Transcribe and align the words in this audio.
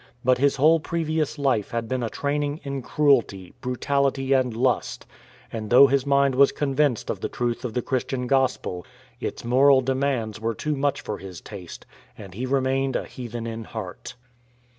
But 0.25 0.39
his 0.39 0.55
whole 0.55 0.79
previous 0.79 1.37
life 1.37 1.69
had 1.69 1.87
been 1.87 2.01
a 2.01 2.09
training 2.09 2.59
in 2.63 2.81
cruelty, 2.81 3.37
io8 3.37 3.37
THE 3.37 3.43
LAND 3.43 3.49
OF 3.49 3.61
BLOOD 3.61 3.61
brutality, 3.61 4.33
and 4.33 4.57
lust; 4.57 5.05
and 5.53 5.69
though 5.69 5.85
his 5.85 6.07
mind 6.07 6.33
was 6.33 6.51
convinced 6.51 7.11
of 7.11 7.19
the 7.19 7.29
truth 7.29 7.63
of 7.63 7.75
the 7.75 7.83
Christian 7.83 8.25
Gospel, 8.25 8.83
its 9.19 9.45
moral 9.45 9.81
demands 9.81 10.41
were 10.41 10.55
too 10.55 10.75
much 10.75 11.01
for 11.01 11.19
his 11.19 11.39
taste, 11.39 11.85
and 12.17 12.33
he 12.33 12.47
remained 12.47 12.95
a 12.95 13.05
heathen 13.05 13.45
in 13.45 13.63
heart. 13.63 14.15